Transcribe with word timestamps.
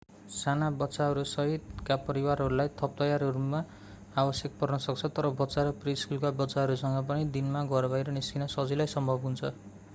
साना 0.33 0.67
बच्चाहरू 0.75 1.23
सहितका 1.31 1.97
परिवारहरूलाई 2.07 2.71
थप 2.79 2.95
तयारीहरू 3.01 3.43
आवश्यक 4.15 4.57
पर्न 4.63 4.81
सक्छ 4.87 5.11
तर 5.15 5.29
बच्चा 5.37 5.67
र 5.69 5.77
प्रि-स्कुलका 5.83 6.33
बच्चाहरूसँग 6.39 6.99
पनि 7.11 7.31
दिनमा 7.33 7.65
घर 7.71 7.91
बाहिर 7.93 8.15
निस्कन 8.17 8.51
सजिलै 8.51 8.93
सम्भव 8.93 9.25
हुन्छ 9.25 9.57